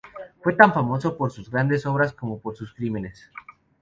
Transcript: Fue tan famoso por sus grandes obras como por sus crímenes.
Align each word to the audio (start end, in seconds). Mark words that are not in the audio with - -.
Fue 0.41 0.53
tan 0.53 0.73
famoso 0.73 1.15
por 1.15 1.29
sus 1.31 1.51
grandes 1.51 1.85
obras 1.85 2.11
como 2.11 2.39
por 2.39 2.55
sus 2.57 2.73
crímenes. 2.73 3.29